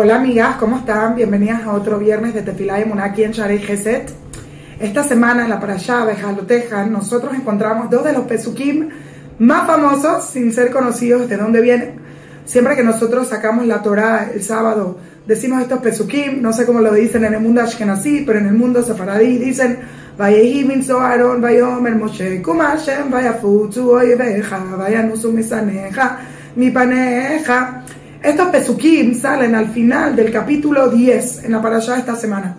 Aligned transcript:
Hola 0.00 0.14
amigas, 0.14 0.54
¿cómo 0.60 0.76
están? 0.76 1.16
Bienvenidas 1.16 1.64
a 1.64 1.72
otro 1.72 1.98
viernes 1.98 2.32
de 2.32 2.42
Tefilá 2.42 2.78
y 2.78 2.84
aquí 3.00 3.24
en 3.24 3.32
Sharei 3.32 3.58
Geset. 3.58 4.08
Esta 4.78 5.02
semana 5.02 5.42
en 5.42 5.50
la 5.50 5.58
Parashá 5.58 6.06
de 6.06 6.14
Jalotejan 6.14 6.92
nosotros 6.92 7.34
encontramos 7.34 7.90
dos 7.90 8.04
de 8.04 8.12
los 8.12 8.22
pesukim 8.22 8.90
más 9.40 9.66
famosos 9.66 10.24
sin 10.26 10.52
ser 10.52 10.70
conocidos 10.70 11.28
de 11.28 11.36
dónde 11.36 11.60
vienen. 11.60 11.96
Siempre 12.44 12.76
que 12.76 12.84
nosotros 12.84 13.26
sacamos 13.26 13.66
la 13.66 13.82
Torah 13.82 14.30
el 14.32 14.40
sábado, 14.40 14.98
decimos 15.26 15.62
estos 15.62 15.80
pesukim, 15.80 16.42
no 16.42 16.52
sé 16.52 16.64
cómo 16.64 16.78
lo 16.78 16.94
dicen 16.94 17.24
en 17.24 17.34
el 17.34 17.40
mundo 17.40 17.62
ashkenazí, 17.62 18.22
pero 18.24 18.38
en 18.38 18.46
el 18.46 18.54
mundo 18.54 18.84
sefaradí 18.84 19.36
dicen 19.38 19.80
Vayehi 20.16 20.64
min 20.64 20.84
Zoharon, 20.84 21.42
Vayomer 21.42 21.96
Moshe, 21.96 22.40
Kumashem, 22.40 23.10
Vayafutsu, 23.10 23.90
Oyeveja, 23.90 24.58
Vayanusu 24.76 25.32
Misaneja, 25.32 26.20
Mipaneja. 26.54 27.82
Estos 28.22 28.48
pesukim 28.48 29.14
salen 29.14 29.54
al 29.54 29.68
final 29.68 30.16
del 30.16 30.32
capítulo 30.32 30.88
10 30.88 31.44
en 31.44 31.52
la 31.52 31.62
parasha 31.62 31.92
de 31.92 32.00
esta 32.00 32.16
semana. 32.16 32.56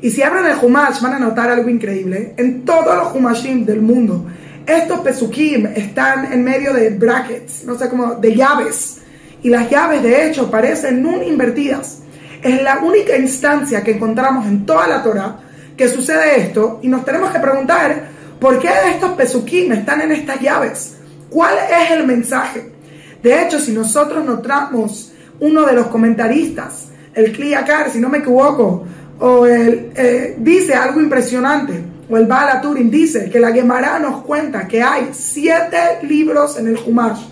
Y 0.00 0.10
si 0.10 0.22
abren 0.22 0.46
el 0.46 0.56
Humash 0.60 1.02
van 1.02 1.12
a 1.14 1.18
notar 1.18 1.50
algo 1.50 1.68
increíble. 1.68 2.32
En 2.38 2.64
todos 2.64 2.96
los 2.96 3.14
Humashim 3.14 3.66
del 3.66 3.82
mundo, 3.82 4.24
estos 4.66 5.00
pesukim 5.00 5.66
están 5.66 6.32
en 6.32 6.42
medio 6.42 6.72
de 6.72 6.90
brackets, 6.90 7.64
no 7.64 7.78
sé 7.78 7.90
cómo, 7.90 8.14
de 8.14 8.34
llaves. 8.34 8.98
Y 9.42 9.50
las 9.50 9.68
llaves 9.68 10.02
de 10.02 10.26
hecho 10.26 10.50
parecen 10.50 11.02
nun 11.02 11.22
invertidas. 11.22 11.98
Es 12.42 12.62
la 12.62 12.78
única 12.78 13.18
instancia 13.18 13.84
que 13.84 13.92
encontramos 13.92 14.46
en 14.46 14.64
toda 14.64 14.86
la 14.86 15.02
Torah 15.02 15.40
que 15.76 15.88
sucede 15.88 16.40
esto 16.40 16.80
y 16.82 16.88
nos 16.88 17.04
tenemos 17.04 17.30
que 17.30 17.38
preguntar 17.38 18.08
por 18.40 18.58
qué 18.58 18.70
estos 18.94 19.12
pesukim 19.12 19.72
están 19.72 20.00
en 20.00 20.12
estas 20.12 20.40
llaves. 20.40 20.96
¿Cuál 21.28 21.54
es 21.70 21.90
el 21.90 22.06
mensaje? 22.06 22.75
De 23.26 23.42
hecho, 23.42 23.58
si 23.58 23.72
nosotros 23.72 24.24
notamos 24.24 25.10
uno 25.40 25.66
de 25.66 25.72
los 25.72 25.88
comentaristas, 25.88 26.90
el 27.12 27.32
Kliakar, 27.32 27.90
si 27.90 27.98
no 27.98 28.08
me 28.08 28.18
equivoco, 28.18 28.86
o 29.18 29.46
el, 29.46 29.90
eh, 29.96 30.36
dice 30.38 30.74
algo 30.74 31.00
impresionante, 31.00 31.72
o 32.08 32.16
el 32.16 32.26
Bala 32.26 32.60
Turin 32.60 32.88
dice 32.88 33.28
que 33.28 33.40
la 33.40 33.50
Gemara 33.50 33.98
nos 33.98 34.22
cuenta 34.22 34.68
que 34.68 34.80
hay 34.80 35.08
siete 35.12 35.76
libros 36.02 36.56
en 36.56 36.68
el 36.68 36.78
Humash. 36.86 37.24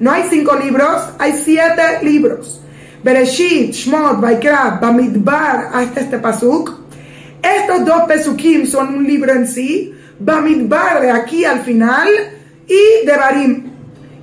No 0.00 0.10
hay 0.10 0.24
cinco 0.30 0.56
libros, 0.56 1.10
hay 1.18 1.34
siete 1.34 1.98
libros. 2.02 2.62
Bereshit, 3.04 3.74
Shmot, 3.74 4.22
Vaikra, 4.22 4.78
Bamidbar, 4.80 5.68
hasta 5.74 6.00
este 6.00 6.16
pasuk. 6.16 6.78
Estos 7.42 7.84
dos 7.84 8.04
pesukim 8.08 8.64
son 8.64 8.94
un 8.94 9.04
libro 9.06 9.30
en 9.34 9.46
sí. 9.46 9.92
Bamidbar 10.18 11.02
de 11.02 11.10
aquí 11.10 11.44
al 11.44 11.60
final 11.60 12.08
y 12.66 13.06
de 13.06 13.16
Barim 13.18 13.71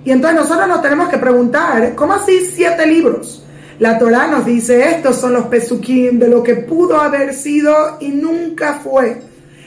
y 0.06 0.12
entonces 0.12 0.40
nosotros 0.40 0.68
nos 0.68 0.82
tenemos 0.82 1.10
que 1.10 1.18
preguntar, 1.18 1.94
¿cómo 1.96 2.14
así 2.14 2.40
siete 2.54 2.86
libros? 2.86 3.44
La 3.80 3.98
Torah 3.98 4.28
nos 4.28 4.46
dice, 4.46 4.92
estos 4.92 5.18
son 5.18 5.34
los 5.34 5.46
pesukim 5.46 6.20
de 6.20 6.28
lo 6.28 6.44
que 6.44 6.56
pudo 6.56 7.00
haber 7.00 7.34
sido 7.34 7.98
y 8.00 8.10
nunca 8.10 8.80
fue. 8.84 9.22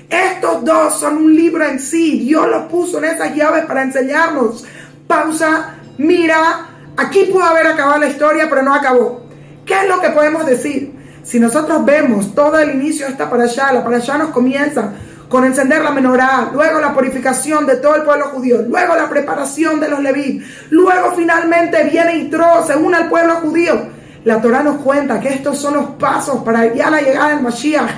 Estos 0.08 0.64
dos 0.64 1.00
son 1.00 1.16
un 1.16 1.34
libro 1.34 1.64
en 1.64 1.80
sí. 1.80 2.18
Dios 2.18 2.46
los 2.46 2.64
puso 2.64 2.98
en 2.98 3.06
esas 3.06 3.34
llaves 3.34 3.64
para 3.64 3.82
enseñarnos. 3.82 4.64
Pausa, 5.06 5.76
mira, 5.96 6.66
aquí 6.96 7.24
pudo 7.32 7.44
haber 7.44 7.66
acabado 7.66 8.00
la 8.00 8.08
historia, 8.08 8.46
pero 8.50 8.62
no 8.62 8.74
acabó. 8.74 9.22
¿Qué 9.64 9.74
es 9.74 9.88
lo 9.88 10.00
que 10.00 10.10
podemos 10.10 10.44
decir? 10.44 10.92
Si 11.22 11.40
nosotros 11.40 11.84
vemos 11.84 12.34
todo 12.34 12.58
el 12.58 12.74
inicio 12.74 13.06
de 13.06 13.14
para 13.14 13.44
allá, 13.44 13.72
la 13.72 13.84
para 13.84 13.96
allá 13.96 14.18
nos 14.18 14.30
comienza 14.30 14.92
con 15.32 15.46
encender 15.46 15.82
la 15.82 15.92
menorá, 15.92 16.50
luego 16.52 16.78
la 16.78 16.92
purificación 16.92 17.64
de 17.64 17.76
todo 17.76 17.96
el 17.96 18.02
pueblo 18.02 18.26
judío, 18.26 18.60
luego 18.68 18.94
la 18.94 19.08
preparación 19.08 19.80
de 19.80 19.88
los 19.88 20.00
leví, 20.00 20.44
luego 20.68 21.14
finalmente 21.16 21.82
viene 21.84 22.18
Yitro, 22.18 22.62
se 22.66 22.76
une 22.76 22.98
al 22.98 23.08
pueblo 23.08 23.36
judío. 23.36 23.80
La 24.26 24.42
Torah 24.42 24.62
nos 24.62 24.76
cuenta 24.82 25.18
que 25.18 25.30
estos 25.30 25.56
son 25.58 25.72
los 25.72 25.86
pasos 25.92 26.42
para 26.44 26.74
ya 26.74 26.90
la 26.90 27.00
llegada 27.00 27.30
del 27.30 27.40
Mashiach. 27.40 27.90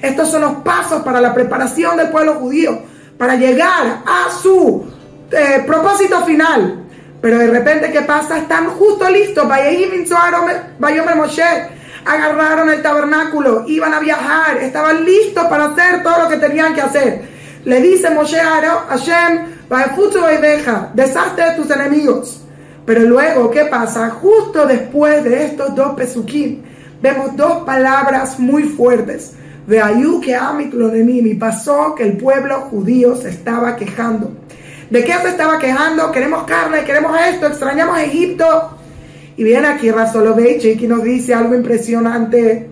Estos 0.00 0.30
son 0.30 0.42
los 0.42 0.52
pasos 0.58 1.02
para 1.02 1.20
la 1.20 1.34
preparación 1.34 1.96
del 1.96 2.08
pueblo 2.08 2.34
judío, 2.34 2.82
para 3.18 3.34
llegar 3.34 4.04
a 4.06 4.30
su 4.30 4.86
eh, 5.32 5.64
propósito 5.66 6.24
final. 6.24 6.84
Pero 7.20 7.38
de 7.38 7.48
repente, 7.48 7.90
¿qué 7.90 8.02
pasa? 8.02 8.38
Están 8.38 8.68
justo 8.68 9.10
listos. 9.10 9.48
Vayomer 9.48 11.16
Moshe 11.16 11.42
agarraron 12.06 12.70
el 12.70 12.82
tabernáculo, 12.82 13.64
iban 13.66 13.92
a 13.92 14.00
viajar, 14.00 14.58
estaban 14.58 15.04
listos 15.04 15.44
para 15.46 15.66
hacer 15.66 16.02
todo 16.02 16.24
lo 16.24 16.28
que 16.28 16.36
tenían 16.36 16.74
que 16.74 16.80
hacer. 16.80 17.22
Le 17.64 17.80
dice 17.80 18.10
Moshe 18.10 18.40
a 18.40 18.86
Hashem, 18.88 19.56
deja, 20.40 20.90
deshazte 20.94 21.42
de 21.42 21.56
tus 21.56 21.70
enemigos. 21.70 22.42
Pero 22.84 23.00
luego, 23.00 23.50
¿qué 23.50 23.64
pasa? 23.64 24.10
Justo 24.10 24.64
después 24.66 25.24
de 25.24 25.46
estos 25.46 25.74
dos 25.74 25.94
pesukim, 25.96 26.62
vemos 27.02 27.36
dos 27.36 27.64
palabras 27.64 28.38
muy 28.38 28.62
fuertes. 28.62 29.32
De 29.66 29.82
Ayú 29.82 30.20
que 30.20 30.38
y 31.26 31.34
pasó 31.34 31.96
que 31.96 32.04
el 32.04 32.16
pueblo 32.16 32.60
judío 32.70 33.16
se 33.16 33.30
estaba 33.30 33.74
quejando. 33.74 34.30
¿De 34.88 35.02
qué 35.02 35.14
se 35.14 35.30
estaba 35.30 35.58
quejando? 35.58 36.12
Queremos 36.12 36.44
carne, 36.44 36.84
queremos 36.84 37.18
esto, 37.18 37.48
extrañamos 37.48 37.98
Egipto. 37.98 38.75
Y 39.36 39.44
viene 39.44 39.68
aquí 39.68 39.90
Rasolovich 39.90 40.64
y 40.64 40.86
nos 40.86 41.02
dice 41.02 41.34
algo 41.34 41.54
impresionante. 41.54 42.70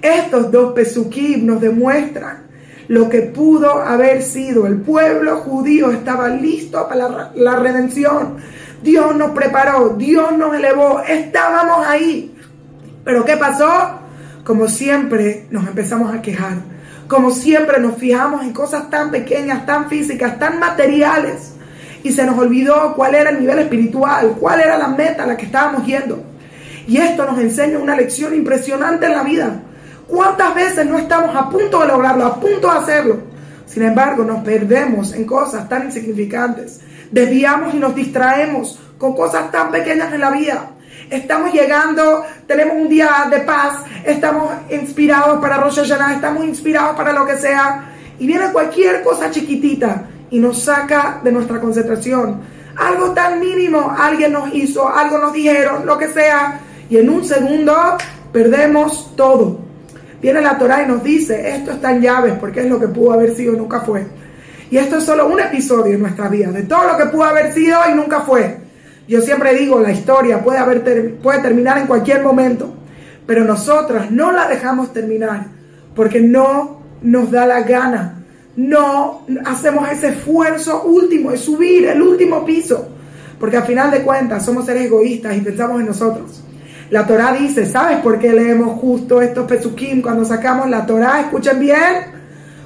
Estos 0.00 0.50
dos 0.50 0.72
pesukim 0.72 1.44
nos 1.44 1.60
demuestran 1.60 2.48
lo 2.88 3.08
que 3.10 3.20
pudo 3.22 3.82
haber 3.82 4.22
sido. 4.22 4.66
El 4.66 4.80
pueblo 4.80 5.36
judío 5.38 5.90
estaba 5.90 6.28
listo 6.28 6.88
para 6.88 7.32
la 7.34 7.56
redención. 7.56 8.36
Dios 8.82 9.14
nos 9.14 9.32
preparó, 9.32 9.90
Dios 9.90 10.32
nos 10.36 10.54
elevó, 10.54 11.02
estábamos 11.06 11.86
ahí. 11.86 12.34
Pero 13.04 13.24
¿qué 13.26 13.36
pasó? 13.36 14.00
Como 14.42 14.68
siempre 14.68 15.46
nos 15.50 15.66
empezamos 15.66 16.14
a 16.14 16.22
quejar. 16.22 16.56
Como 17.08 17.30
siempre 17.30 17.78
nos 17.78 17.96
fijamos 17.96 18.42
en 18.42 18.54
cosas 18.54 18.88
tan 18.88 19.10
pequeñas, 19.10 19.66
tan 19.66 19.90
físicas, 19.90 20.38
tan 20.38 20.58
materiales 20.58 21.49
y 22.02 22.12
se 22.12 22.24
nos 22.24 22.38
olvidó 22.38 22.94
cuál 22.94 23.14
era 23.14 23.30
el 23.30 23.40
nivel 23.40 23.58
espiritual, 23.58 24.36
cuál 24.38 24.60
era 24.60 24.78
la 24.78 24.88
meta 24.88 25.24
a 25.24 25.26
la 25.26 25.36
que 25.36 25.46
estábamos 25.46 25.86
yendo. 25.86 26.22
Y 26.86 26.96
esto 26.96 27.26
nos 27.26 27.38
enseña 27.38 27.78
una 27.78 27.96
lección 27.96 28.34
impresionante 28.34 29.06
en 29.06 29.12
la 29.12 29.22
vida. 29.22 29.62
¿Cuántas 30.08 30.54
veces 30.54 30.86
no 30.86 30.98
estamos 30.98 31.34
a 31.36 31.48
punto 31.48 31.80
de 31.80 31.86
lograrlo, 31.86 32.26
a 32.26 32.40
punto 32.40 32.70
de 32.70 32.78
hacerlo? 32.78 33.18
Sin 33.66 33.84
embargo, 33.84 34.24
nos 34.24 34.42
perdemos 34.42 35.12
en 35.12 35.24
cosas 35.24 35.68
tan 35.68 35.84
insignificantes. 35.84 36.80
Desviamos 37.10 37.74
y 37.74 37.78
nos 37.78 37.94
distraemos 37.94 38.80
con 38.98 39.14
cosas 39.14 39.50
tan 39.52 39.70
pequeñas 39.70 40.12
en 40.12 40.20
la 40.20 40.30
vida. 40.30 40.70
Estamos 41.08 41.52
llegando, 41.52 42.24
tenemos 42.46 42.76
un 42.76 42.88
día 42.88 43.28
de 43.30 43.40
paz, 43.40 43.84
estamos 44.04 44.52
inspirados 44.70 45.40
para 45.40 45.58
Rosh 45.58 45.76
Hashanah, 45.76 46.14
estamos 46.14 46.44
inspirados 46.44 46.96
para 46.96 47.12
lo 47.12 47.24
que 47.26 47.36
sea. 47.36 47.84
Y 48.18 48.26
viene 48.26 48.52
cualquier 48.52 49.02
cosa 49.02 49.30
chiquitita 49.30 50.09
y 50.30 50.38
nos 50.38 50.62
saca 50.62 51.20
de 51.22 51.32
nuestra 51.32 51.60
concentración. 51.60 52.40
Algo 52.76 53.10
tan 53.12 53.40
mínimo, 53.40 53.94
alguien 53.96 54.32
nos 54.32 54.54
hizo, 54.54 54.88
algo 54.88 55.18
nos 55.18 55.32
dijeron, 55.32 55.84
lo 55.84 55.98
que 55.98 56.08
sea, 56.08 56.60
y 56.88 56.96
en 56.96 57.10
un 57.10 57.24
segundo 57.24 57.74
perdemos 58.32 59.14
todo. 59.16 59.58
Viene 60.22 60.40
la 60.40 60.58
Torah 60.58 60.82
y 60.82 60.86
nos 60.86 61.02
dice, 61.02 61.56
esto 61.56 61.72
está 61.72 61.92
en 61.92 62.02
llaves 62.02 62.34
porque 62.38 62.60
es 62.60 62.66
lo 62.66 62.78
que 62.78 62.88
pudo 62.88 63.12
haber 63.12 63.34
sido 63.34 63.54
y 63.54 63.56
nunca 63.56 63.80
fue. 63.80 64.06
Y 64.70 64.76
esto 64.76 64.98
es 64.98 65.04
solo 65.04 65.26
un 65.26 65.40
episodio 65.40 65.94
en 65.94 66.02
nuestra 66.02 66.28
vida, 66.28 66.52
de 66.52 66.62
todo 66.62 66.84
lo 66.84 66.96
que 66.96 67.06
pudo 67.06 67.24
haber 67.24 67.52
sido 67.52 67.78
y 67.90 67.94
nunca 67.94 68.20
fue. 68.20 68.58
Yo 69.08 69.20
siempre 69.20 69.54
digo, 69.54 69.80
la 69.80 69.90
historia 69.90 70.42
puede, 70.42 70.58
haber 70.58 71.16
puede 71.16 71.40
terminar 71.40 71.78
en 71.78 71.86
cualquier 71.86 72.22
momento, 72.22 72.72
pero 73.26 73.44
nosotras 73.44 74.10
no 74.10 74.30
la 74.30 74.46
dejamos 74.46 74.92
terminar 74.92 75.46
porque 75.96 76.20
no 76.20 76.80
nos 77.02 77.30
da 77.30 77.46
la 77.46 77.62
gana 77.62 78.19
no 78.60 79.22
hacemos 79.46 79.88
ese 79.90 80.08
esfuerzo 80.08 80.82
último 80.82 81.30
de 81.30 81.38
subir 81.38 81.86
el 81.86 82.02
último 82.02 82.44
piso, 82.44 82.88
porque 83.38 83.56
al 83.56 83.64
final 83.64 83.90
de 83.90 84.02
cuentas 84.02 84.44
somos 84.44 84.66
seres 84.66 84.84
egoístas 84.84 85.34
y 85.34 85.40
pensamos 85.40 85.80
en 85.80 85.86
nosotros. 85.86 86.42
La 86.90 87.06
Torah 87.06 87.32
dice, 87.32 87.64
¿sabes 87.64 87.98
por 87.98 88.18
qué 88.18 88.34
leemos 88.34 88.78
justo 88.78 89.22
estos 89.22 89.46
pesukim 89.46 90.02
cuando 90.02 90.26
sacamos 90.26 90.68
la 90.68 90.84
Torah? 90.84 91.22
Escuchen 91.22 91.58
bien, 91.58 91.94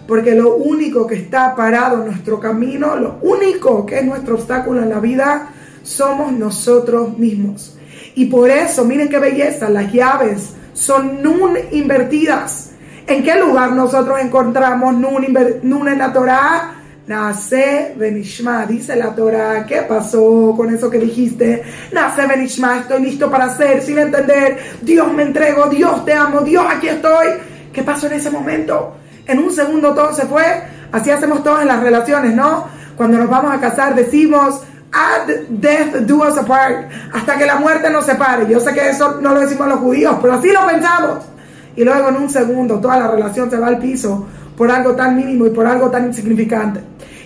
porque 0.08 0.34
lo 0.34 0.56
único 0.56 1.06
que 1.06 1.14
está 1.14 1.54
parado 1.54 1.98
en 2.00 2.06
nuestro 2.06 2.40
camino, 2.40 2.96
lo 2.96 3.18
único 3.22 3.86
que 3.86 4.00
es 4.00 4.04
nuestro 4.04 4.34
obstáculo 4.34 4.82
en 4.82 4.88
la 4.88 4.98
vida, 4.98 5.50
somos 5.84 6.32
nosotros 6.32 7.16
mismos. 7.16 7.78
Y 8.16 8.26
por 8.26 8.50
eso, 8.50 8.84
miren 8.84 9.08
qué 9.08 9.20
belleza, 9.20 9.70
las 9.70 9.92
llaves 9.92 10.54
son 10.72 11.22
nun 11.22 11.56
invertidas. 11.70 12.73
¿En 13.06 13.22
qué 13.22 13.38
lugar 13.38 13.72
nosotros 13.72 14.18
encontramos 14.20 14.94
Nun, 14.94 15.88
en 15.88 15.98
la 15.98 16.12
Torah? 16.12 16.74
Nace 17.06 17.94
Benishma, 17.98 18.64
dice 18.64 18.96
la 18.96 19.14
Torah. 19.14 19.66
¿Qué 19.66 19.82
pasó 19.82 20.54
con 20.56 20.74
eso 20.74 20.88
que 20.88 20.98
dijiste? 20.98 21.62
Nace 21.92 22.26
Benishma, 22.26 22.78
estoy 22.78 23.02
listo 23.02 23.30
para 23.30 23.44
hacer, 23.44 23.82
sin 23.82 23.98
entender. 23.98 24.58
Dios 24.80 25.12
me 25.12 25.22
entrego, 25.22 25.66
Dios 25.66 26.02
te 26.06 26.14
amo, 26.14 26.40
Dios 26.40 26.64
aquí 26.66 26.88
estoy. 26.88 27.26
¿Qué 27.74 27.82
pasó 27.82 28.06
en 28.06 28.14
ese 28.14 28.30
momento? 28.30 28.96
En 29.26 29.38
un 29.38 29.52
segundo 29.52 29.92
todo 29.92 30.14
se 30.14 30.24
fue. 30.24 30.62
Así 30.90 31.10
hacemos 31.10 31.42
todas 31.42 31.60
en 31.60 31.68
las 31.68 31.82
relaciones, 31.82 32.34
¿no? 32.34 32.68
Cuando 32.96 33.18
nos 33.18 33.28
vamos 33.28 33.52
a 33.52 33.60
casar 33.60 33.94
decimos, 33.94 34.62
Add 34.94 35.48
death 35.48 36.06
do 36.06 36.18
us 36.18 36.38
apart, 36.38 36.88
hasta 37.12 37.36
que 37.36 37.44
la 37.44 37.56
muerte 37.56 37.90
nos 37.90 38.06
separe. 38.06 38.46
Yo 38.48 38.60
sé 38.60 38.72
que 38.72 38.90
eso 38.90 39.20
no 39.20 39.34
lo 39.34 39.40
decimos 39.40 39.66
los 39.66 39.80
judíos, 39.80 40.16
pero 40.22 40.34
así 40.34 40.52
lo 40.52 40.64
pensamos. 40.66 41.33
Y 41.76 41.84
luego 41.84 42.08
en 42.08 42.16
un 42.16 42.30
segundo 42.30 42.80
toda 42.80 42.98
la 42.98 43.08
relación 43.08 43.50
se 43.50 43.58
va 43.58 43.68
al 43.68 43.78
piso 43.78 44.26
por 44.56 44.70
algo 44.70 44.94
tan 44.94 45.16
mínimo 45.16 45.46
y 45.46 45.50
por 45.50 45.66
algo 45.66 45.90
tan 45.90 46.06
insignificante. 46.06 46.80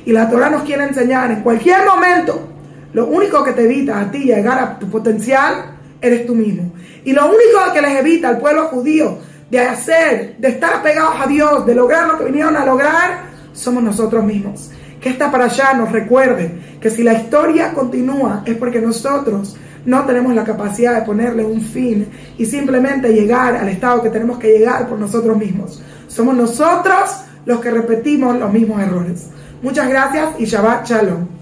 Y 0.05 0.13
la 0.13 0.29
Torah 0.31 0.51
nos 0.51 0.63
quiere 0.63 0.85
enseñar 0.85 1.31
en 1.31 1.43
cualquier 1.43 1.85
momento, 1.85 2.49
lo 2.93 3.07
único 3.07 3.45
que 3.45 3.53
te 3.53 3.65
evita 3.65 4.01
a 4.01 4.11
ti 4.11 4.21
llegar 4.21 4.59
a 4.59 4.79
tu 4.79 4.89
potencial 4.89 5.77
eres 6.01 6.27
tú 6.27 6.35
mismo. 6.35 6.73
Y 7.05 7.13
lo 7.13 7.27
único 7.27 7.73
que 7.73 7.83
les 7.83 7.99
evita 7.99 8.29
al 8.29 8.39
pueblo 8.39 8.69
judío 8.69 9.19
de 9.51 9.61
hacer, 9.61 10.37
de 10.39 10.49
estar 10.49 10.75
apegados 10.75 11.17
a 11.21 11.27
Dios, 11.27 11.67
de 11.67 11.75
lograr 11.75 12.07
lo 12.07 12.19
que 12.19 12.25
vinieron 12.25 12.57
a 12.57 12.65
lograr, 12.65 13.29
somos 13.53 13.83
nosotros 13.83 14.25
mismos. 14.25 14.71
Que 15.01 15.11
esta 15.11 15.31
para 15.31 15.45
allá 15.45 15.75
nos 15.75 15.93
recuerde 15.93 16.59
que 16.81 16.91
si 16.91 17.03
la 17.03 17.15
historia 17.15 17.73
continúa 17.73 18.43
es 18.47 18.57
porque 18.57 18.81
nosotros 18.81 19.57
no 19.89 20.05
tenemos 20.05 20.35
la 20.35 20.45
capacidad 20.45 20.95
de 20.95 21.07
ponerle 21.07 21.47
un 21.47 21.63
fin 21.63 22.07
y 22.37 22.45
simplemente 22.45 23.11
llegar 23.11 23.57
al 23.57 23.71
estado 23.71 24.03
que 24.03 24.11
tenemos 24.11 24.39
que 24.39 24.59
llegar 24.59 24.87
por 24.87 24.99
nosotros 24.99 25.35
mismos. 25.39 25.83
Somos 26.07 26.37
nosotros 26.37 27.23
los 27.47 27.59
que 27.61 27.71
repetimos 27.71 28.39
los 28.39 28.53
mismos 28.53 28.83
errores. 28.83 29.29
Muchas 29.63 29.89
gracias 29.89 30.39
y 30.39 30.45
Shabbat 30.45 30.87
Shalom. 30.87 31.38